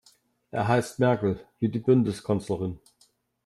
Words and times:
Er 0.49 0.67
heißt 0.67 0.97
Merkel, 0.97 1.45
wie 1.59 1.69
die 1.69 1.77
Bundeskanzlerin. 1.77 2.79